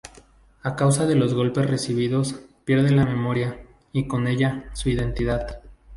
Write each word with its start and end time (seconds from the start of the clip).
A 0.63 0.75
causa 0.75 1.05
de 1.05 1.13
los 1.13 1.35
golpes 1.35 1.69
recibidos, 1.69 2.33
pierde 2.65 2.89
la 2.89 3.05
memoria 3.05 3.59
y, 3.93 4.07
con 4.07 4.25
ella, 4.25 4.65
su 4.73 4.89
identidad. 4.89 5.61